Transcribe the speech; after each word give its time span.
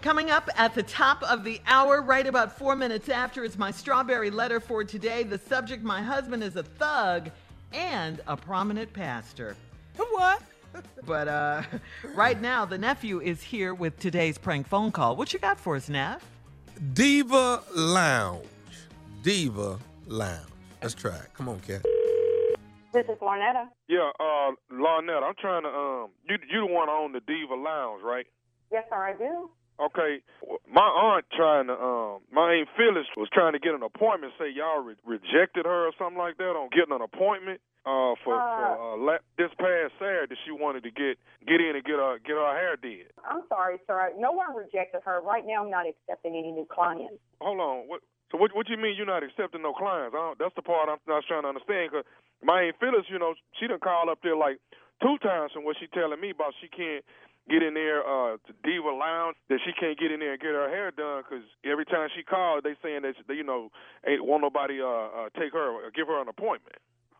Coming 0.00 0.30
up 0.30 0.48
at 0.54 0.76
the 0.76 0.82
top 0.84 1.24
of 1.24 1.42
the 1.42 1.60
hour, 1.66 2.02
right 2.02 2.26
about 2.26 2.56
four 2.56 2.76
minutes 2.76 3.08
after, 3.08 3.42
is 3.42 3.58
my 3.58 3.72
strawberry 3.72 4.30
letter 4.30 4.60
for 4.60 4.84
today. 4.84 5.24
The 5.24 5.38
subject 5.38 5.82
My 5.82 6.00
husband 6.00 6.44
is 6.44 6.54
a 6.54 6.62
thug 6.62 7.30
and 7.72 8.20
a 8.26 8.36
prominent 8.36 8.92
pastor. 8.92 9.56
What? 10.10 10.42
But 11.06 11.26
uh, 11.26 11.62
right 12.14 12.40
now, 12.40 12.64
the 12.64 12.78
nephew 12.78 13.20
is 13.20 13.42
here 13.42 13.74
with 13.74 13.98
today's 13.98 14.38
prank 14.38 14.68
phone 14.68 14.92
call. 14.92 15.16
What 15.16 15.32
you 15.32 15.38
got 15.40 15.58
for 15.58 15.74
us, 15.74 15.88
Neff? 15.88 16.24
Diva 16.92 17.62
Lounge. 17.74 18.46
Diva 19.22 19.78
Lounge. 20.06 20.46
Let's 20.80 20.94
try 20.94 21.16
it. 21.16 21.30
Come 21.34 21.48
on, 21.48 21.58
Cat. 21.60 21.82
This 22.92 23.06
is 23.06 23.18
Lornetta. 23.20 23.68
Yeah, 23.88 24.10
uh, 24.20 24.52
Lornette, 24.72 25.22
I'm 25.22 25.34
trying 25.40 25.62
to, 25.62 25.68
um, 25.68 26.10
you 26.28 26.36
you 26.50 26.60
the 26.60 26.72
one 26.72 26.86
that 26.86 26.92
own 26.92 27.12
the 27.12 27.20
Diva 27.20 27.54
Lounge, 27.54 28.02
right? 28.04 28.26
Yes, 28.70 28.84
sir, 28.90 28.96
I 28.96 29.14
do. 29.14 29.50
Okay, 29.78 30.18
my 30.66 30.82
aunt 30.82 31.24
trying 31.30 31.68
to, 31.70 31.74
um, 31.78 32.18
my 32.34 32.54
aunt 32.58 32.68
Phyllis 32.76 33.06
was 33.16 33.28
trying 33.32 33.52
to 33.54 33.60
get 33.62 33.74
an 33.74 33.82
appointment. 33.86 34.32
Say 34.38 34.50
y'all 34.50 34.82
re- 34.82 34.98
rejected 35.06 35.66
her 35.66 35.86
or 35.86 35.92
something 35.98 36.18
like 36.18 36.36
that 36.38 36.58
on 36.58 36.68
getting 36.74 36.94
an 36.94 37.02
appointment. 37.02 37.60
Uh, 37.86 38.18
for, 38.26 38.34
Uh. 38.36 38.56
for 38.58 38.66
uh, 38.74 38.96
la- 38.98 39.24
this 39.38 39.48
past 39.56 39.94
Saturday, 40.02 40.34
she 40.44 40.50
wanted 40.50 40.82
to 40.82 40.90
get 40.90 41.16
get 41.46 41.62
in 41.62 41.72
and 41.78 41.84
get 41.86 41.94
her 41.96 42.18
get 42.18 42.34
her 42.36 42.52
hair 42.52 42.76
did. 42.76 43.06
I'm 43.24 43.46
sorry, 43.48 43.78
sir. 43.86 44.12
No 44.18 44.32
one 44.32 44.52
rejected 44.54 45.00
her. 45.06 45.22
Right 45.22 45.46
now, 45.46 45.62
I'm 45.64 45.70
not 45.70 45.86
accepting 45.86 46.34
any 46.34 46.50
new 46.52 46.66
clients. 46.66 47.22
Hold 47.40 47.60
on, 47.60 47.88
what? 47.88 48.02
So 48.30 48.36
what? 48.36 48.50
What 48.54 48.68
you 48.68 48.76
mean 48.76 48.92
you're 48.98 49.06
not 49.06 49.22
accepting 49.22 49.62
no 49.62 49.72
clients? 49.72 50.12
I 50.12 50.18
don't, 50.18 50.38
that's 50.38 50.54
the 50.58 50.60
part 50.66 50.90
I'm 50.90 50.98
not 51.06 51.22
trying 51.30 51.42
to 51.46 51.54
understand. 51.54 51.92
Cause 51.94 52.04
my 52.42 52.66
aunt 52.68 52.76
Phyllis, 52.82 53.06
you 53.08 53.18
know, 53.18 53.32
she 53.56 53.68
done 53.70 53.78
called 53.80 54.10
up 54.10 54.18
there 54.26 54.36
like 54.36 54.58
two 55.00 55.16
times 55.22 55.52
from 55.54 55.64
what 55.64 55.76
she 55.80 55.86
telling 55.94 56.20
me 56.20 56.30
about 56.34 56.52
she 56.60 56.68
can't 56.68 57.04
get 57.48 57.62
in 57.62 57.74
there 57.74 58.00
uh 58.04 58.36
to 58.46 58.52
Diva 58.64 58.92
Lounge 58.92 59.36
that 59.48 59.58
she 59.64 59.72
can't 59.72 59.98
get 59.98 60.12
in 60.12 60.20
there 60.20 60.32
and 60.32 60.40
get 60.40 60.52
her 60.52 60.68
hair 60.68 60.90
done 60.90 61.24
because 61.24 61.44
every 61.64 61.84
time 61.84 62.08
she 62.14 62.22
called 62.22 62.64
they 62.64 62.76
saying 62.82 63.02
that 63.02 63.14
they, 63.26 63.34
you 63.34 63.44
know 63.44 63.70
ain't 64.06 64.24
want 64.24 64.42
nobody 64.42 64.80
uh, 64.80 64.86
uh 64.86 65.28
take 65.38 65.52
her 65.52 65.70
or 65.70 65.90
give 65.90 66.06
her 66.06 66.20
an 66.20 66.28
appointment. 66.28 66.76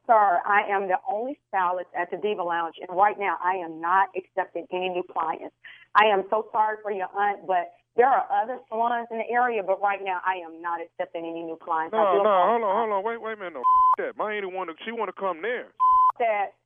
Sir, 0.08 0.40
I 0.40 0.64
am 0.72 0.88
the 0.88 0.96
only 1.04 1.38
stylist 1.52 1.92
at 1.92 2.10
the 2.10 2.16
Diva 2.16 2.40
Lounge, 2.40 2.76
and 2.80 2.88
right 2.96 3.18
now, 3.20 3.36
I 3.44 3.60
am 3.60 3.78
not 3.78 4.08
accepting 4.16 4.64
any 4.72 4.88
new 4.88 5.04
clients. 5.04 5.54
I 6.00 6.08
am 6.08 6.24
so 6.30 6.48
sorry 6.50 6.78
for 6.82 6.90
your 6.90 7.12
aunt, 7.12 7.46
but 7.46 7.76
there 7.94 8.08
are 8.08 8.24
other 8.32 8.56
salons 8.70 9.08
in 9.10 9.18
the 9.18 9.28
area, 9.28 9.60
but 9.62 9.82
right 9.82 10.00
now, 10.02 10.24
I 10.24 10.40
am 10.40 10.62
not 10.62 10.80
accepting 10.80 11.28
any 11.28 11.44
new 11.44 11.58
clients. 11.60 11.92
No, 11.92 12.24
no, 12.24 12.24
hold 12.24 12.64
on, 12.64 12.72
hold 12.72 12.90
on, 12.96 13.04
wait, 13.04 13.20
wait 13.20 13.34
a 13.34 13.36
minute, 13.36 13.60
no 13.60 13.62
that. 13.98 14.16
My 14.16 14.32
auntie 14.32 14.48
want 14.48 14.70
to, 14.72 14.76
she 14.82 14.92
want 14.92 15.12
to 15.12 15.20
come 15.20 15.42
there. 15.42 15.76
That, 16.18 16.56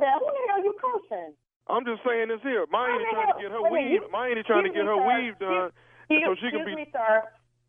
that, 0.00 0.16
who 0.16 0.24
the 0.24 0.40
hell 0.48 0.56
are 0.56 0.64
you 0.64 0.74
cursing? 0.80 1.34
I'm 1.70 1.84
just 1.86 2.02
saying 2.06 2.28
this 2.28 2.42
here. 2.42 2.66
My 2.70 2.90
Wait 2.90 3.06
trying 3.14 3.30
to 3.32 3.38
get 3.42 3.50
her 3.54 3.62
wait 3.62 3.72
weave. 3.72 3.90
you- 4.02 4.10
My 4.10 4.28
auntie 4.28 4.42
trying 4.42 4.64
to 4.66 4.74
get 4.74 4.84
her 4.84 4.98
sir. 4.98 5.06
weave 5.06 5.38
done 5.38 5.70
Excuse, 6.10 6.24
so 6.26 6.34
she 6.42 6.48
can 6.50 6.64
be. 6.66 6.72
excuse 6.74 6.86
me, 6.86 6.92
sir. 6.92 7.14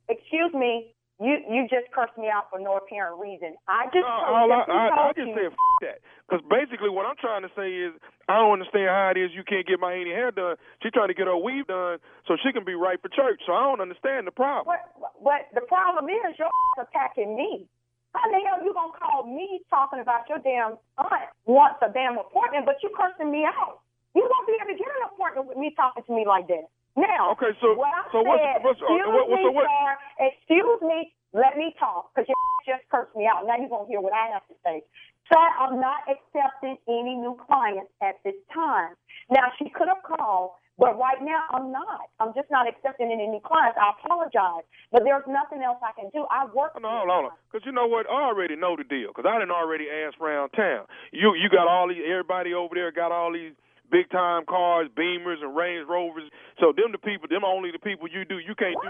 Excuse 0.09 0.53
me. 0.53 0.73
You 1.21 1.37
you 1.45 1.69
just 1.69 1.85
cursed 1.93 2.17
me 2.17 2.33
out 2.33 2.49
for 2.49 2.57
no 2.57 2.81
apparent 2.81 3.21
reason. 3.21 3.53
I 3.69 3.85
just 3.93 4.01
No, 4.01 4.09
all 4.09 4.49
I, 4.49 4.65
just 4.65 4.69
I, 4.73 4.83
I 4.89 5.07
just 5.13 5.31
said 5.37 5.53
F- 5.53 5.77
that. 5.85 5.97
Because 6.25 6.41
basically 6.49 6.89
what 6.89 7.05
I'm 7.05 7.13
trying 7.21 7.45
to 7.45 7.51
say 7.53 7.69
is 7.69 7.93
I 8.25 8.41
don't 8.41 8.57
understand 8.57 8.89
how 8.89 9.13
it 9.13 9.21
is 9.21 9.29
you 9.37 9.45
can't 9.45 9.61
get 9.69 9.77
my 9.77 9.93
auntie 9.93 10.09
hair 10.17 10.33
done. 10.33 10.57
She's 10.81 10.89
trying 10.91 11.13
to 11.13 11.13
get 11.13 11.29
her 11.29 11.37
weave 11.37 11.69
done 11.69 12.01
so 12.25 12.37
she 12.41 12.49
can 12.49 12.65
be 12.65 12.73
right 12.73 12.97
for 12.97 13.09
church. 13.13 13.37
So 13.45 13.53
I 13.53 13.61
don't 13.69 13.85
understand 13.85 14.25
the 14.25 14.33
problem. 14.33 14.73
But 14.73 14.81
but 15.21 15.41
the 15.53 15.61
problem 15.69 16.09
is 16.09 16.33
your 16.41 16.49
attacking 16.81 17.35
me. 17.37 17.69
How 18.17 18.25
the 18.25 18.41
hell 18.41 18.65
you 18.65 18.73
gonna 18.73 18.97
call 18.97 19.21
me 19.29 19.61
talking 19.69 20.01
about 20.01 20.25
your 20.27 20.39
damn 20.41 20.81
aunt 20.97 21.29
wants 21.45 21.77
a 21.85 21.93
damn 21.93 22.17
appointment, 22.17 22.65
but 22.65 22.81
you 22.81 22.89
cursing 22.97 23.29
me 23.29 23.45
out? 23.45 23.77
You 24.17 24.25
won't 24.25 24.47
be 24.49 24.57
able 24.57 24.73
to 24.73 24.75
get 24.75 24.89
an 24.89 25.05
appointment 25.13 25.47
with 25.47 25.50
me 25.61 25.73
talking 25.77 26.03
to 26.03 26.11
me 26.11 26.25
like 26.25 26.47
that. 26.47 26.65
Now, 26.97 27.31
Okay, 27.31 27.55
so- 27.61 27.73
what 27.75 27.93
I 27.93 28.03
so 28.11 28.21
what's- 28.21 28.43
said, 28.43 28.63
what's- 28.63 28.81
uh, 28.81 28.85
excuse 28.85 29.07
what- 29.07 29.29
me, 29.29 29.43
so 29.45 29.51
what- 29.51 29.67
sir, 29.69 29.97
excuse 30.19 30.81
me, 30.81 31.13
let 31.31 31.55
me 31.55 31.73
talk, 31.79 32.11
because 32.13 32.27
you 32.27 32.35
just 32.65 32.83
cursed 32.89 33.15
me 33.15 33.25
out. 33.27 33.45
Now 33.45 33.55
you're 33.55 33.69
gonna 33.69 33.87
hear 33.87 34.01
what 34.01 34.11
I 34.13 34.27
have 34.27 34.45
to 34.47 34.55
say. 34.65 34.83
Sir, 35.31 35.39
I'm 35.39 35.79
not 35.79 36.03
accepting 36.09 36.77
any 36.89 37.15
new 37.15 37.35
clients 37.47 37.93
at 38.01 38.21
this 38.23 38.35
time. 38.53 38.95
Now 39.29 39.49
she 39.57 39.69
could 39.69 39.87
have 39.87 40.03
called, 40.03 40.51
but 40.77 40.99
right 40.99 41.21
now 41.21 41.45
I'm 41.51 41.71
not. 41.71 42.09
I'm 42.19 42.33
just 42.33 42.51
not 42.51 42.67
accepting 42.67 43.09
any 43.09 43.27
new 43.27 43.39
clients. 43.39 43.77
I 43.77 43.91
apologize, 43.91 44.65
but 44.91 45.05
there's 45.05 45.25
nothing 45.27 45.61
else 45.63 45.79
I 45.81 45.93
can 45.93 46.09
do. 46.09 46.27
I 46.29 46.45
work. 46.47 46.77
No, 46.81 46.89
hold 46.89 47.09
on. 47.09 47.31
Because 47.49 47.65
you 47.65 47.71
know 47.71 47.87
what? 47.87 48.09
I 48.09 48.23
already 48.23 48.57
know 48.57 48.75
the 48.75 48.83
deal. 48.83 49.07
Because 49.15 49.25
I 49.25 49.39
didn't 49.39 49.51
already 49.51 49.89
ask 49.89 50.19
around 50.19 50.49
town. 50.49 50.85
You 51.13 51.33
you 51.35 51.47
got 51.47 51.69
all 51.69 51.87
these, 51.87 52.03
everybody 52.05 52.53
over 52.53 52.75
there 52.75 52.91
got 52.91 53.13
all 53.13 53.31
these 53.31 53.53
big 53.91 54.09
time 54.09 54.47
cars, 54.47 54.87
Beamers 54.95 55.43
and 55.43 55.51
Range 55.51 55.85
Rovers. 55.85 56.31
So 56.63 56.71
them 56.71 56.95
the 56.95 56.97
people, 56.97 57.27
them 57.27 57.43
only 57.43 57.69
the 57.69 57.83
people 57.83 58.07
you 58.07 58.23
do. 58.23 58.39
You 58.39 58.55
can't 58.55 58.79
do. 58.79 58.89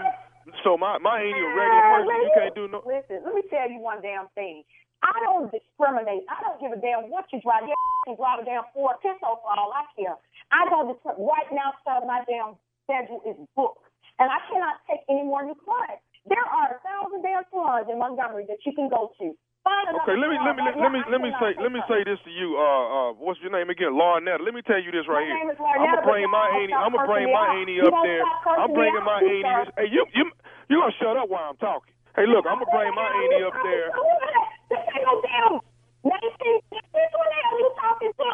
So 0.64 0.78
my 0.78 0.98
my 1.02 1.20
ain't 1.20 1.36
a 1.36 1.48
regular 1.52 1.84
person. 1.90 2.14
You 2.22 2.32
can't 2.38 2.54
do 2.54 2.64
no. 2.70 2.78
Listen, 2.86 3.20
let 3.26 3.34
me 3.34 3.42
tell 3.50 3.66
you 3.68 3.82
one 3.82 4.00
damn 4.00 4.30
thing. 4.38 4.62
I 5.02 5.14
don't 5.26 5.50
discriminate. 5.50 6.22
I 6.30 6.38
don't 6.46 6.62
give 6.62 6.70
a 6.70 6.78
damn 6.78 7.10
what 7.10 7.26
you 7.34 7.42
drive. 7.42 7.66
You 7.66 7.74
can 8.06 8.14
drive 8.14 8.38
a 8.38 8.46
damn 8.46 8.62
Ford 8.70 9.02
Pinto 9.02 9.42
for 9.42 9.50
all 9.50 9.74
I 9.74 9.82
care. 9.98 10.14
I 10.54 10.62
don't 10.70 10.94
discriminate. 10.94 11.26
Right 11.26 11.50
now, 11.50 11.74
sir, 11.82 12.06
my 12.06 12.22
damn 12.30 12.54
schedule 12.86 13.18
is 13.26 13.34
booked, 13.58 13.82
and 14.22 14.30
I 14.30 14.38
cannot 14.46 14.78
take 14.86 15.02
any 15.10 15.26
more 15.26 15.42
new 15.42 15.58
clients. 15.58 16.06
There 16.30 16.38
are 16.38 16.78
a 16.78 16.80
thousand 16.86 17.26
damn 17.26 17.42
salons 17.50 17.90
in 17.90 17.98
Montgomery 17.98 18.46
that 18.46 18.62
you 18.62 18.72
can 18.78 18.86
go 18.86 19.10
to. 19.18 19.34
Okay, 19.62 20.18
let 20.18 20.26
me 20.26 20.34
let 20.42 20.58
me 20.58 20.62
let 20.74 20.90
me 20.90 21.00
let 21.06 21.20
me 21.22 21.30
say 21.38 21.54
let 21.62 21.70
me 21.70 21.78
say 21.86 22.02
this 22.02 22.18
to 22.26 22.32
you. 22.34 22.58
Uh, 22.58 22.66
uh, 22.66 23.10
what's 23.22 23.38
your 23.38 23.54
name 23.54 23.70
again? 23.70 23.94
Laurinetta. 23.94 24.42
Let 24.42 24.58
me 24.58 24.62
tell 24.66 24.82
you 24.82 24.90
this 24.90 25.06
right 25.06 25.22
here. 25.22 25.38
I'm 25.38 25.54
gonna 25.54 26.02
bring 26.02 26.26
my 26.26 26.46
auntie. 26.50 26.74
I'm 26.74 26.90
gonna 26.90 27.06
bring 27.06 27.30
my 27.30 27.46
auntie 27.62 27.78
up 27.78 27.94
there. 28.02 28.26
I'm 28.58 28.74
bringing 28.74 29.06
my 29.06 29.22
auntie. 29.22 29.70
Hey, 29.78 29.86
you 29.86 30.02
you 30.18 30.26
you 30.66 30.82
gonna 30.82 30.98
shut 30.98 31.14
up 31.14 31.30
while 31.30 31.54
I'm 31.54 31.60
talking? 31.62 31.94
Hey, 32.18 32.26
look, 32.26 32.42
I'm 32.42 32.58
gonna 32.58 32.74
bring 32.74 32.90
my 32.90 33.06
auntie 33.06 33.44
up 33.46 33.54
there. 33.62 33.88
This 34.66 34.82
ain't 34.98 35.06
no 35.06 35.22
this 36.02 37.10
one 37.14 37.30
hell 37.30 37.54
you 37.54 37.70
talking 37.78 38.12
to? 38.18 38.32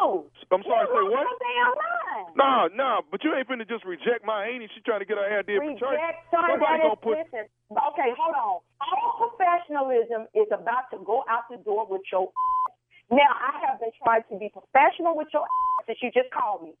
I'm 0.49 0.63
sorry, 0.65 0.85
say 0.89 1.03
what? 1.05 1.21
your 1.21 1.37
damn 1.37 1.71
mind. 1.77 2.25
No, 2.33 2.53
no, 2.73 2.91
but 3.13 3.21
you 3.21 3.29
ain't 3.37 3.45
finna 3.45 3.69
just 3.69 3.85
reject 3.85 4.25
my 4.25 4.49
auntie. 4.49 4.67
She 4.73 4.81
trying 4.81 5.05
to 5.05 5.05
get 5.05 5.21
her 5.21 5.29
hair 5.29 5.43
did 5.45 5.61
for 5.61 5.77
church. 5.77 6.01
Somebody 6.33 6.81
gonna 6.81 6.97
put. 6.97 7.21
okay, 7.21 8.09
hold 8.17 8.33
on. 8.33 8.57
All 8.89 9.29
professionalism 9.29 10.27
is 10.33 10.47
about 10.51 10.89
to 10.91 10.97
go 11.05 11.23
out 11.29 11.45
the 11.49 11.57
door 11.57 11.85
with 11.89 12.01
your 12.11 12.29
ass. 12.33 12.73
Now, 13.11 13.31
I 13.37 13.57
have 13.67 13.79
been 13.79 13.93
trying 14.03 14.23
to 14.29 14.37
be 14.37 14.49
professional 14.49 15.17
with 15.17 15.27
your 15.33 15.43
ass 15.43 15.85
since 15.87 15.99
you 16.01 16.11
just 16.11 16.29
called 16.33 16.63
me. 16.63 16.73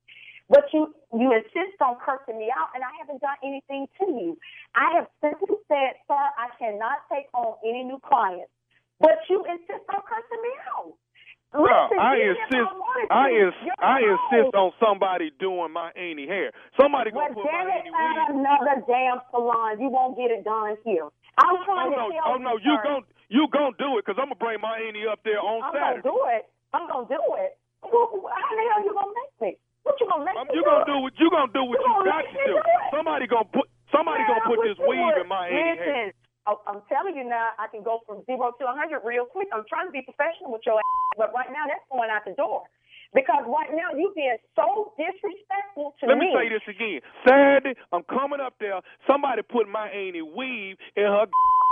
But 0.49 0.65
you 0.73 0.89
you 1.13 1.29
insist 1.29 1.77
on 1.77 2.01
cursing 2.01 2.37
me 2.41 2.49
out, 2.49 2.73
and 2.73 2.81
I 2.81 2.89
haven't 2.97 3.21
done 3.21 3.37
anything 3.45 3.85
to 4.01 4.05
you. 4.09 4.37
I 4.73 4.97
have 4.97 5.07
simply 5.21 5.61
said, 5.69 5.93
sir, 6.09 6.17
I 6.17 6.49
cannot 6.57 7.05
take 7.05 7.29
on 7.37 7.53
any 7.61 7.83
new 7.85 8.01
clients. 8.01 8.49
But 8.99 9.21
you 9.29 9.45
insist 9.45 9.85
on 9.93 10.01
cursing 10.09 10.41
me 10.41 10.53
out. 10.73 10.93
No, 11.53 11.65
I 11.97 12.13
insist. 12.17 12.69
I 13.09 13.29
ins- 13.29 13.73
I 13.79 13.97
insist 14.05 14.53
on 14.53 14.71
somebody 14.79 15.31
doing 15.39 15.71
my 15.73 15.91
any 15.95 16.27
hair. 16.27 16.51
Somebody 16.79 17.11
Well, 17.11 17.25
gonna 17.25 17.35
put 17.35 17.45
my 17.45 17.51
damn 17.51 17.67
it, 17.69 17.73
auntie 17.73 17.91
find 17.91 18.39
another 18.39 18.83
damn 18.85 19.21
salon. 19.31 19.79
You 19.81 19.89
won't 19.89 20.17
get 20.17 20.29
it 20.29 20.43
done 20.43 20.77
here. 20.85 21.09
I'm 21.39 21.55
Oh 21.55 21.63
trying 21.65 21.91
no, 21.95 22.11
to 22.11 22.13
tell 22.13 22.35
oh 22.35 22.37
no, 22.37 22.53
you 22.59 22.75
gon' 22.83 23.03
you 23.31 23.43
gon' 23.51 23.73
do 23.79 23.97
it 23.97 24.05
because 24.05 24.19
I'm 24.19 24.29
gonna 24.31 24.41
bring 24.43 24.59
my 24.61 24.75
auntie 24.83 25.07
up 25.07 25.23
there 25.23 25.39
on 25.39 25.63
I'm 25.63 25.71
Saturday. 25.73 26.03
gonna 26.03 26.11
do 26.11 26.17
it. 26.35 26.43
I'm 26.75 26.85
gonna 26.91 27.07
do 27.09 27.21
it. 27.39 27.51
Who- 27.87 28.27
How 28.27 28.51
the 28.51 28.63
hell 28.69 28.83
you 28.83 28.93
gonna 28.93 29.15
make 29.15 29.33
me? 29.41 29.51
What 29.87 29.95
you 30.01 30.07
gonna 30.11 30.25
make 30.27 30.35
Um, 30.35 30.47
me 30.51 30.55
you 30.59 30.63
gonna 30.67 30.85
do 30.85 30.97
what 30.99 31.15
you 31.17 31.29
gonna 31.31 31.51
do 31.55 31.63
what 31.63 31.79
You 31.79 31.87
you 31.87 32.03
got 32.05 32.21
to 32.27 32.33
do. 32.45 32.53
do? 32.59 32.61
Somebody 32.91 33.25
gonna 33.27 33.45
put 33.49 33.67
somebody 33.91 34.21
Man, 34.23 34.29
gonna 34.29 34.49
put 34.51 34.59
this 34.67 34.77
weave 34.83 34.99
would. 34.99 35.17
in 35.23 35.27
my. 35.27 35.49
Listen, 35.49 36.13
I- 36.45 36.63
I'm 36.67 36.81
telling 36.91 37.15
you 37.15 37.23
now, 37.23 37.51
I 37.57 37.67
can 37.67 37.83
go 37.83 37.99
from 38.05 38.23
zero 38.25 38.51
to 38.51 38.63
a 38.67 38.73
100 38.73 39.01
real 39.05 39.25
quick. 39.25 39.47
I'm 39.53 39.65
trying 39.65 39.87
to 39.87 39.91
be 39.91 40.01
professional 40.01 40.51
with 40.51 40.65
your 40.65 40.77
ass, 40.79 41.17
but 41.17 41.33
right 41.33 41.49
now 41.51 41.65
that's 41.67 41.85
going 41.89 42.09
out 42.09 42.25
the 42.25 42.33
door. 42.33 42.63
Because 43.13 43.45
right 43.47 43.73
now 43.73 43.89
you 43.97 44.11
being 44.15 44.37
so 44.55 44.93
disrespectful 44.97 45.18
to 45.18 45.18
Let 46.09 46.17
me 46.17 46.33
say 46.33 46.49
this 46.49 46.65
again. 46.67 47.01
Saturday, 47.27 47.75
I'm 47.93 48.03
coming 48.03 48.39
up 48.41 48.55
there. 48.59 48.81
Somebody 49.07 49.41
put 49.43 49.69
my 49.69 49.87
auntie 49.89 50.21
weave 50.25 50.77
in 50.97 51.03
her 51.05 51.25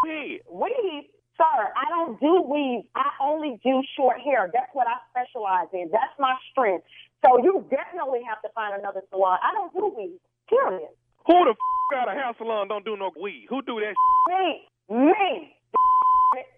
head. 0.05 0.39
Weave, 0.49 1.09
sir, 1.37 1.59
I 1.73 1.85
don't 1.89 2.19
do 2.19 2.41
weave. 2.45 2.85
I 2.95 3.09
only 3.21 3.59
do 3.63 3.81
short 3.97 4.21
hair. 4.21 4.49
That's 4.53 4.69
what 4.73 4.87
I 4.87 4.97
specialize 5.09 5.67
in. 5.73 5.89
That's 5.91 6.13
my 6.19 6.35
strength. 6.51 6.85
So 7.25 7.41
you 7.43 7.65
definitely 7.69 8.21
have 8.29 8.41
to 8.43 8.49
find 8.53 8.77
another 8.77 9.01
salon. 9.09 9.39
I 9.41 9.51
don't 9.53 9.73
do 9.73 9.93
weave. 9.97 10.19
Period. 10.49 10.89
Who 11.25 11.33
the 11.43 11.51
f- 11.51 11.91
got 11.91 12.07
a 12.07 12.13
hair 12.13 12.31
salon 12.37 12.67
don't 12.69 12.85
do 12.85 12.95
no 12.95 13.11
weave? 13.19 13.49
Who 13.49 13.61
do 13.61 13.81
that? 13.81 13.95
Me, 14.29 14.69
me. 14.89 15.53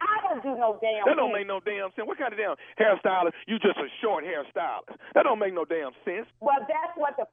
I 0.01 0.18
don't 0.27 0.44
do 0.44 0.59
no 0.59 0.77
damn. 0.81 1.06
That 1.06 1.15
don't 1.15 1.31
make 1.31 1.48
no 1.48 1.62
damn 1.63 1.89
sense. 1.95 2.04
What 2.07 2.18
kind 2.18 2.33
of 2.33 2.39
damn 2.42 2.57
hairstylist? 2.75 3.33
You 3.48 3.57
just 3.59 3.77
a 3.77 3.88
short 4.01 4.25
hairstylist. 4.25 4.92
That 5.13 5.24
don't 5.24 5.39
make 5.39 5.54
no 5.54 5.63
damn 5.63 5.94
sense. 6.04 6.27
Well, 6.42 6.59
that's 6.68 6.94
what 6.98 7.15
the 7.18 7.25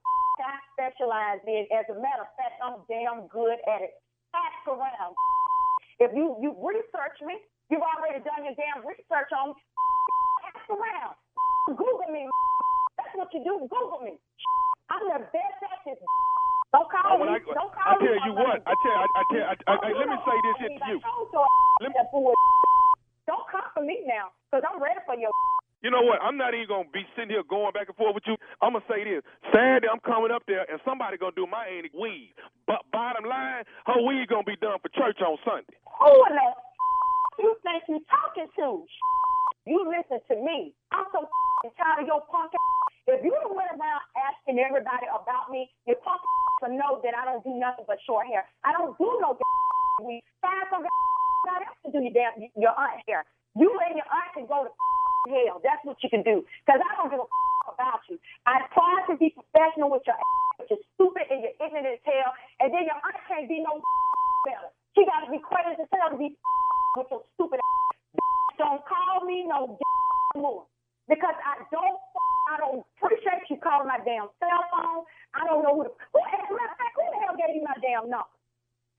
specialize 0.76 1.40
in. 1.48 1.64
As 1.72 1.88
a 1.88 1.96
matter 1.96 2.28
of 2.28 2.32
fact, 2.36 2.60
I'm 2.60 2.84
damn 2.86 3.24
good 3.32 3.56
at 3.64 3.80
it. 3.80 3.96
Ask 4.36 4.60
around. 4.68 5.16
If 5.96 6.12
you 6.12 6.36
you 6.44 6.52
research 6.60 7.16
me, 7.24 7.40
you've 7.72 7.80
already 7.80 8.20
done 8.20 8.44
your 8.44 8.52
damn 8.60 8.84
research 8.84 9.32
on 9.32 9.56
me. 9.56 9.60
Ask 10.52 10.68
around. 10.68 11.16
Google 11.72 12.12
me. 12.12 12.28
That's 13.00 13.16
what 13.16 13.32
you 13.32 13.40
do. 13.40 13.64
Google 13.72 14.04
me. 14.04 14.20
I'm 14.92 15.02
the 15.08 15.24
best 15.32 15.58
at 15.64 15.80
this. 15.88 15.98
Don't 16.70 16.86
call 16.92 17.16
Oh, 17.16 17.24
me. 17.24 17.32
I 17.32 17.40
Don't 17.56 17.72
I 17.72 17.96
call 17.96 17.96
me 17.96 18.06
tell 18.12 18.20
you 18.28 18.32
what. 18.36 18.60
I 18.68 18.74
tell. 18.84 18.96
I, 19.00 19.06
I 19.08 19.22
tell. 19.32 19.44
I, 19.48 19.54
I, 19.56 19.74
I, 19.80 19.88
let 19.96 20.06
me 20.12 20.16
say 20.20 20.36
this 20.44 20.56
here 20.60 20.72
to 20.76 20.84
you. 20.92 20.98
Let 21.80 21.90
me- 21.96 22.36
Don't 23.26 23.46
come 23.50 23.66
for 23.74 23.82
me 23.82 24.04
now, 24.06 24.30
because 24.46 24.62
I'm 24.68 24.78
ready 24.78 25.00
for 25.08 25.16
your. 25.16 25.32
You 25.86 25.94
know 25.94 26.02
what? 26.02 26.18
I'm 26.18 26.34
not 26.34 26.50
even 26.50 26.66
gonna 26.66 26.90
be 26.90 27.06
sitting 27.14 27.30
here 27.30 27.46
going 27.46 27.70
back 27.70 27.86
and 27.86 27.94
forth 27.94 28.18
with 28.18 28.26
you. 28.26 28.34
I'm 28.58 28.74
gonna 28.74 28.82
say 28.90 29.06
this: 29.06 29.22
Saturday, 29.54 29.86
I'm 29.86 30.02
coming 30.02 30.34
up 30.34 30.42
there, 30.50 30.66
and 30.66 30.82
somebody 30.82 31.14
gonna 31.14 31.38
do 31.38 31.46
my 31.46 31.62
auntie 31.62 31.94
weave. 31.94 32.34
But 32.66 32.82
bottom 32.90 33.22
line, 33.22 33.62
her 33.86 34.02
weave 34.02 34.26
gonna 34.26 34.42
be 34.42 34.58
done 34.58 34.82
for 34.82 34.90
church 34.98 35.22
on 35.22 35.38
Sunday. 35.46 35.78
Who 36.02 36.10
in 36.26 36.34
the 36.34 36.48
you 37.38 37.54
think 37.62 37.86
you 37.86 38.02
talking 38.10 38.50
to? 38.58 38.82
You 39.66 39.82
listen 39.82 40.22
to 40.30 40.34
me. 40.46 40.74
I'm 40.94 41.06
so 41.10 41.26
tired 41.78 42.02
of 42.02 42.06
your 42.06 42.22
punk. 42.30 42.54
If 43.06 43.18
you 43.22 43.34
don't 43.34 43.54
went 43.54 43.70
around 43.74 44.02
asking 44.14 44.62
everybody 44.62 45.10
about 45.10 45.50
me, 45.50 45.70
your 45.90 45.98
punk 46.06 46.22
to 46.62 46.70
know 46.70 47.02
that 47.02 47.18
I 47.18 47.26
don't 47.26 47.42
do 47.42 47.50
nothing 47.50 47.82
but 47.86 47.98
short 48.06 48.30
hair. 48.30 48.46
I 48.62 48.70
don't 48.74 48.94
do 48.94 49.06
no 49.18 49.34
weave. 50.02 50.22
Find 50.38 50.66
some 50.70 50.82
not 50.82 51.62
else 51.66 51.78
to 51.82 51.90
do 51.94 51.98
your 51.98 52.14
damn 52.14 52.42
your 52.58 52.74
aunt 52.74 53.02
hair. 53.06 53.26
You 53.58 53.70
and 53.86 53.98
your 53.98 54.06
aunt 54.06 54.30
can 54.38 54.46
go 54.46 54.66
to 54.66 54.70
hell. 55.26 55.60
That's 55.62 55.82
what 55.96 56.04
you 56.04 56.12
can 56.12 56.20
do. 56.20 56.44
Because 56.68 56.84
I 56.84 56.92
don't 57.00 57.08
give 57.08 57.24
a 57.24 57.28
about 57.72 58.04
you. 58.12 58.20
I 58.44 58.68
try 58.70 58.94
to 59.08 59.16
be 59.16 59.32
professional 59.32 59.88
with 59.90 60.04
your 60.04 60.14
ass, 60.14 60.52
but 60.60 60.66
you're 60.68 60.84
stupid 60.94 61.24
and 61.32 61.40
you're 61.40 61.56
ignorant 61.56 61.88
as 61.88 62.04
hell. 62.04 62.30
And 62.60 62.68
then 62.70 62.84
your 62.84 63.00
aunt 63.00 63.18
can't 63.26 63.48
be 63.48 63.64
no 63.64 63.80
better. 64.44 64.70
She 64.92 65.08
got 65.08 65.24
to 65.24 65.30
be 65.32 65.40
crazy 65.40 65.80
as 65.80 65.90
hell 65.90 66.12
to 66.12 66.20
be 66.20 66.36
with 66.94 67.08
your 67.10 67.24
stupid 67.34 67.58
ass. 67.58 67.96
Don't 68.60 68.84
call 68.84 69.24
me 69.24 69.48
no 69.48 69.80
more. 70.36 70.68
Because 71.08 71.34
I 71.42 71.64
don't, 71.70 71.98
I 72.50 72.54
don't 72.58 72.82
appreciate 72.98 73.46
you 73.50 73.58
calling 73.62 73.88
my 73.90 73.98
damn 74.04 74.30
cell 74.38 74.62
phone. 74.70 75.06
I 75.34 75.46
don't 75.46 75.62
know 75.62 75.74
who 75.74 75.82
the, 75.86 75.92
who, 76.12 76.18
as 76.22 76.46
a 76.46 76.54
matter 76.54 76.70
of 76.70 76.78
fact, 76.78 76.94
who 76.98 77.04
the 77.08 77.18
hell 77.24 77.34
gave 77.38 77.54
you 77.54 77.62
my 77.62 77.78
damn 77.78 78.10
number? 78.10 78.30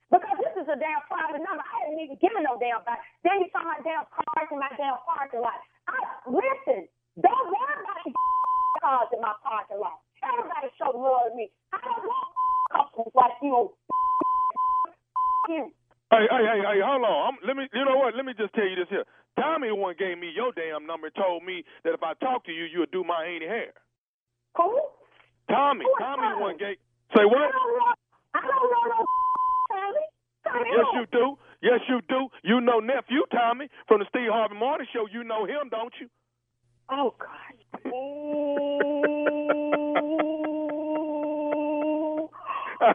Because 0.08 0.40
this 0.40 0.56
is 0.64 0.68
a 0.72 0.80
damn 0.80 1.04
private 1.12 1.44
number. 1.44 1.60
I 1.60 1.84
hadn't 1.84 2.00
even 2.00 2.16
given 2.24 2.48
no 2.48 2.56
damn 2.56 2.80
back. 2.88 3.04
Then 3.28 3.44
you 3.44 3.52
saw 3.52 3.60
my 3.60 3.76
damn 3.84 4.08
cars 4.08 4.48
in 4.48 4.60
my 4.60 4.72
damn 4.80 4.96
parking 5.04 5.44
lot. 5.44 5.60
I, 5.88 5.98
listen, 6.28 6.88
don't 7.19 7.48
worry 7.48 7.75
about 7.81 8.01
the 8.06 8.12
cars 8.81 9.10
in 9.13 9.22
my 9.22 9.34
parking 9.44 9.80
lot. 9.80 10.00
Everybody 10.24 10.68
show 10.78 10.92
love 10.95 11.31
to 11.31 11.36
me. 11.36 11.50
I 11.74 11.80
don't 11.81 12.04
want 12.04 12.28
customers 12.75 13.16
like 13.16 13.38
you. 13.42 13.72
you. 15.50 15.63
Hey, 16.12 16.24
hey, 16.31 16.44
hey, 16.48 16.60
hey, 16.63 16.80
hold 16.84 17.04
on. 17.04 17.19
I'm, 17.34 17.36
let 17.45 17.56
me. 17.57 17.68
You 17.74 17.84
know 17.84 17.98
what? 18.00 18.16
Let 18.16 18.24
me 18.25 18.34
just 18.38 18.54
tell 18.56 18.68
you 18.68 18.75
this 18.75 18.88
here. 18.89 19.04
Tommy 19.39 19.68
the 19.69 19.75
one 19.75 19.94
gave 20.00 20.18
me 20.18 20.31
your 20.34 20.51
damn 20.56 20.88
number 20.88 21.10
told 21.12 21.44
me 21.44 21.63
that 21.84 21.94
if 21.94 22.01
I 22.01 22.13
talk 22.24 22.44
to 22.45 22.51
you, 22.51 22.66
you 22.66 22.80
would 22.80 22.92
do 22.92 23.04
my 23.04 23.24
auntie 23.25 23.45
hair. 23.45 23.74
Who? 24.57 24.81
Tommy, 25.50 25.86
Who 25.86 25.94
Tommy 26.00 26.28
the 26.34 26.42
one 26.42 26.57
gave. 26.57 26.78
Say 27.16 27.24
what? 27.24 27.38
I 27.38 27.51
don't 27.51 27.78
know. 27.78 27.94
I 28.34 28.42
don't 28.42 28.68
know 28.72 28.84
no 28.89 29.00
Tommy. 29.72 30.06
Tommy 30.48 30.69
Yes, 30.74 30.88
you 30.95 31.06
do. 31.12 31.38
Yes, 31.62 31.80
you 31.89 32.01
do. 32.07 32.27
You 32.44 32.62
know 32.62 32.80
nephew 32.80 33.24
Tommy 33.31 33.68
from 33.88 34.00
the 34.00 34.06
Steve 34.09 34.30
Harvey 34.31 34.56
Morning 34.56 34.88
Show. 34.94 35.07
You 35.12 35.24
know 35.24 35.45
him, 35.45 35.69
don't 35.71 35.94
you? 36.00 36.07
Oh 36.92 37.15
God. 37.19 37.56
Ooh. 37.88 37.89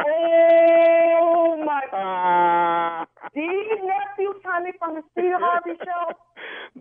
oh 0.00 1.62
my 1.64 1.82
Ah. 1.92 3.06
These 3.34 3.80
nephew 3.82 4.34
Tommy 4.42 4.72
from 4.78 4.94
the 4.96 5.02
Steve 5.12 5.32
Harvey 5.38 5.78
Show. 5.84 6.14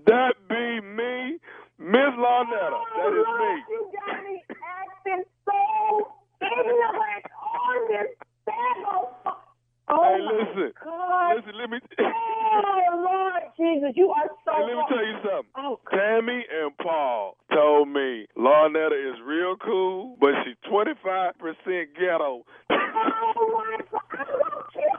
that 0.07 0.33
be 0.50 0.81
me, 0.81 1.38
Miss 1.77 2.13
Larnetta. 2.18 2.81
That 2.98 3.13
is 3.13 3.25
oh, 3.27 3.38
me. 3.38 3.54
Lord, 3.54 3.62
You 3.69 3.92
got 3.94 4.24
me 4.24 4.44
acting 4.50 5.24
so 5.45 5.57
ignorant 6.42 7.25
on 7.38 7.88
this 7.89 8.09
channel. 8.45 9.04
Oh 9.94 10.01
Hey, 10.04 10.22
listen. 10.25 10.74
God. 10.84 11.38
Listen, 11.38 11.54
let 11.62 11.69
me. 11.69 11.80
Oh 12.66 12.90
Lord 13.06 13.44
Jesus, 13.57 13.94
you 13.95 14.10
are 14.12 14.30
so. 14.45 14.54
Hey, 14.54 14.63
let 14.66 14.78
me 14.78 14.84
tell 14.90 15.06
you 15.06 15.18
something. 15.24 15.54
Oh 15.57 15.80
God. 15.90 15.98
Tammy 15.98 16.45
and 16.50 16.72
Paul 16.81 17.38
told 17.54 17.90
me 17.90 18.25
Larnetta 18.38 18.98
is 18.98 19.19
real 19.25 19.56
cool, 19.57 20.18
but 20.22 20.31
she's 20.45 20.57
25% 20.72 21.34
ghetto. 22.00 22.44
Oh 22.72 23.50
my 23.54 23.78
God! 23.92 24.01
I 24.12 24.25
don't 24.25 24.66
kill. 24.74 24.94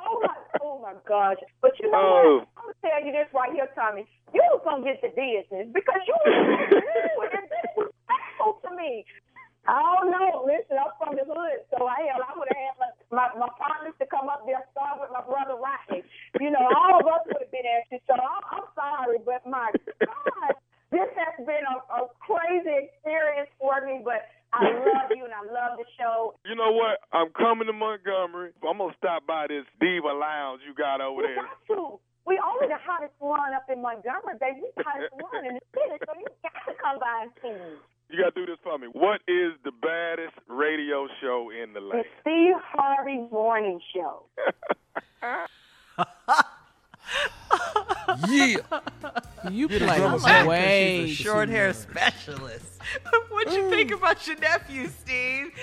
Oh 0.00 0.20
my, 0.22 0.34
oh 0.62 0.80
my 0.82 0.94
gosh! 1.08 1.38
But 1.62 1.72
you 1.80 1.90
know 1.90 1.98
Oh. 1.98 2.38
what? 2.40 2.48
I'm 2.58 2.74
gonna 2.74 2.82
tell 2.82 3.06
you 3.06 3.12
this 3.12 3.28
right 3.34 3.52
here, 3.52 3.68
Tommy. 3.74 4.06
You 4.34 4.42
was 4.52 4.62
gonna 4.64 4.84
get 4.84 5.00
the 5.02 5.10
business 5.10 5.68
because 5.74 6.02
you 6.06 6.14
was 6.14 6.34
you 7.86 8.54
to 8.62 8.76
me. 8.76 9.04
I 9.66 9.82
don't 9.82 10.10
know. 10.10 10.46
Listen, 10.46 10.78
I'm 10.78 10.94
from 10.98 11.16
the 11.18 11.26
hood, 11.26 11.66
so 11.74 11.86
I 11.86 11.98
hell, 12.06 12.22
I 12.22 12.32
would 12.38 12.48
have 12.48 12.62
had 12.62 12.76
my, 12.78 12.90
my 13.10 13.26
my 13.46 13.50
partners 13.58 13.94
to 13.98 14.06
come 14.06 14.28
up 14.30 14.46
there, 14.46 14.62
start 14.70 15.00
with 15.01 15.01
my 15.12 15.22
brother 15.22 15.54
Rodney. 15.60 16.02
You 16.40 16.50
know, 16.50 16.64
all 16.64 17.00
of 17.00 17.06
us 17.06 17.22
would 17.28 17.44
have 17.44 17.52
been 17.52 17.68
at 17.68 17.86
you. 17.92 18.00
So 18.08 18.16
I'm, 18.16 18.42
I'm 18.50 18.68
sorry, 18.74 19.18
but 19.24 19.44
my 19.46 19.68
God, 20.00 20.52
this 20.90 21.08
has 21.14 21.34
been 21.46 21.64
a, 21.68 21.76
a 21.92 22.00
crazy 22.24 22.88
experience 22.88 23.52
for 23.60 23.78
me. 23.84 24.00
But 24.00 24.24
I 24.52 24.68
love 24.68 25.12
you 25.16 25.24
and 25.24 25.32
I 25.32 25.44
love 25.48 25.76
the 25.80 25.88
show. 25.96 26.36
You 26.44 26.56
know 26.56 26.72
what? 26.72 27.00
I'm 27.12 27.30
coming 27.36 27.68
to 27.68 27.76
Montgomery. 27.76 28.52
I'm 28.64 28.78
gonna 28.80 28.96
stop 28.98 29.24
by 29.28 29.46
this 29.48 29.64
Diva 29.80 30.12
Lounge 30.12 30.60
you 30.66 30.74
got 30.74 31.00
over 31.00 31.22
You 31.22 31.28
there. 31.36 31.44
got 31.44 31.60
to. 31.76 32.00
We 32.24 32.38
only 32.38 32.68
the 32.70 32.78
hottest 32.78 33.18
one 33.18 33.52
up 33.52 33.66
in 33.68 33.82
Montgomery, 33.82 34.38
baby. 34.38 34.62
We 34.62 34.70
the 34.76 34.84
hottest 34.86 35.12
one 35.18 35.42
in 35.44 35.54
the 35.58 35.64
city, 35.74 35.96
so 36.06 36.12
you 36.16 36.26
got 36.44 36.54
to 36.70 36.74
come 36.80 36.98
by 37.00 37.26
and 37.28 37.32
see 37.42 37.50
me. 37.52 37.76
You 38.12 38.20
gotta 38.20 38.36
do 38.36 38.44
this 38.44 38.60
for 38.62 38.76
me. 38.76 38.88
What 38.92 39.22
is 39.26 39.56
the 39.64 39.72
baddest 39.72 40.36
radio 40.46 41.08
show 41.22 41.48
in 41.48 41.72
the 41.72 41.80
land? 41.80 42.04
The? 42.04 42.20
Steve 42.20 42.60
Harvey 42.60 43.24
Morning 43.32 43.80
Show. 43.96 44.28
Yeah. 48.28 48.56
You 49.50 49.68
play 49.68 49.78
drummer 49.78 49.98
I 50.04 50.08
like 50.10 50.22
back, 50.24 50.38
'cause 50.42 50.46
way 50.48 51.06
she's 51.08 51.20
a 51.20 51.22
Short 51.22 51.48
hair 51.48 51.72
specialist. 51.72 52.64
What'd 53.30 53.52
you 53.52 53.68
think 53.70 53.90
about 53.90 54.26
your 54.26 54.36
nephew, 54.38 54.88
Steve? 54.88 55.52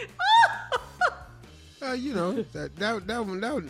Uh, 1.82 1.94
you 1.94 2.14
know 2.14 2.34
that 2.52 2.76
that 2.76 3.08
that 3.08 3.26
one 3.26 3.40
that 3.40 3.56
was, 3.56 3.64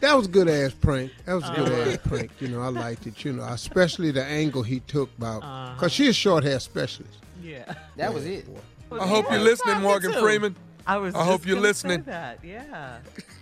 that 0.00 0.14
was 0.14 0.26
good 0.26 0.50
ass 0.50 0.72
prank. 0.74 1.10
That 1.24 1.32
was 1.32 1.44
a 1.48 1.54
good 1.54 1.72
Uh-huh. 1.72 1.90
ass 1.92 1.96
prank. 2.06 2.30
You 2.40 2.48
know, 2.48 2.60
I 2.60 2.68
liked 2.68 3.06
it. 3.06 3.24
You 3.24 3.32
know, 3.32 3.42
especially 3.44 4.10
the 4.10 4.22
angle 4.22 4.62
he 4.62 4.80
took 4.80 5.08
about 5.16 5.42
Uh-huh. 5.42 5.72
because 5.74 5.92
she's 5.92 6.10
a 6.10 6.12
short 6.12 6.44
hair 6.44 6.60
specialist. 6.60 7.16
yeah. 7.42 7.72
That 7.96 8.12
was 8.12 8.26
it. 8.26 8.46
I 8.92 9.06
hope 9.06 9.30
you're 9.30 9.40
listening, 9.40 9.80
Morgan 9.80 10.12
too. 10.12 10.20
Freeman. 10.20 10.54
I 10.86 10.96
was. 10.98 11.14
I 11.14 11.24
hope 11.24 11.46
you're 11.46 11.56
gonna 11.56 11.66
listening. 11.68 12.02
That. 12.02 12.38
Yeah. 12.44 12.98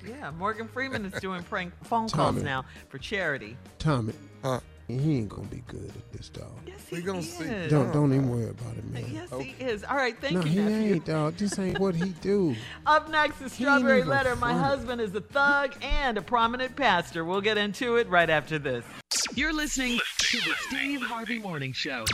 Yeah. 0.06 0.30
Morgan 0.32 0.68
Freeman 0.68 1.04
is 1.06 1.12
doing 1.20 1.42
prank 1.42 1.72
phone 1.84 2.08
calls 2.08 2.42
now 2.42 2.64
for 2.88 2.98
charity. 2.98 3.56
Tommy, 3.78 4.12
Huh. 4.44 4.60
he 4.88 5.16
ain't 5.18 5.28
gonna 5.28 5.46
be 5.48 5.62
good 5.66 5.88
at 5.94 6.12
this 6.12 6.28
dog. 6.28 6.52
Yes, 6.66 6.76
We 6.90 6.98
he 6.98 7.02
gonna 7.04 7.18
is. 7.18 7.32
see. 7.32 7.68
Don't 7.68 7.92
don't 7.92 8.12
even 8.12 8.28
worry 8.28 8.48
about 8.48 8.76
it, 8.76 8.84
man. 8.90 9.04
Yes, 9.12 9.28
he 9.40 9.54
is. 9.64 9.82
All 9.84 9.96
right, 9.96 10.16
thank 10.20 10.34
No, 10.34 10.42
you, 10.44 10.62
No, 10.62 10.68
he 10.68 10.74
nephew. 10.76 10.94
ain't, 10.94 11.04
dog. 11.04 11.36
This 11.36 11.58
ain't 11.58 11.78
what 11.78 11.94
he 11.94 12.10
do. 12.20 12.54
Up 12.86 13.08
next, 13.10 13.38
the 13.38 13.44
ain't 13.44 13.52
Strawberry 13.52 14.04
Letter. 14.04 14.36
My 14.36 14.52
husband 14.52 15.00
is 15.00 15.14
a 15.14 15.20
thug 15.20 15.74
and 15.82 16.18
a 16.18 16.22
prominent 16.22 16.76
pastor. 16.76 17.24
We'll 17.24 17.40
get 17.40 17.58
into 17.58 17.96
it 17.96 18.08
right 18.08 18.30
after 18.30 18.58
this. 18.58 18.84
You're 19.34 19.52
listening 19.52 19.98
to 20.18 20.36
the 20.38 20.54
Steve 20.68 21.02
Harvey 21.02 21.38
Morning 21.38 21.72
Show. 21.72 22.04